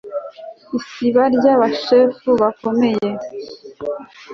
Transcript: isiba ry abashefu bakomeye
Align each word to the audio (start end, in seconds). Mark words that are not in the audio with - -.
isiba 0.77 1.23
ry 1.35 1.45
abashefu 1.53 2.29
bakomeye 2.41 3.09